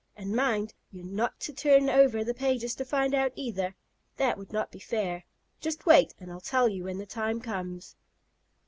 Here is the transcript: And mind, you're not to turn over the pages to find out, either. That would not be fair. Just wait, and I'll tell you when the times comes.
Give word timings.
And 0.17 0.35
mind, 0.35 0.73
you're 0.91 1.05
not 1.05 1.39
to 1.41 1.53
turn 1.53 1.87
over 1.87 2.23
the 2.23 2.33
pages 2.33 2.73
to 2.73 2.83
find 2.85 3.13
out, 3.13 3.31
either. 3.35 3.75
That 4.17 4.35
would 4.39 4.51
not 4.51 4.71
be 4.71 4.79
fair. 4.79 5.25
Just 5.59 5.85
wait, 5.85 6.15
and 6.19 6.31
I'll 6.31 6.41
tell 6.41 6.67
you 6.67 6.85
when 6.85 6.97
the 6.97 7.05
times 7.05 7.43
comes. 7.43 7.95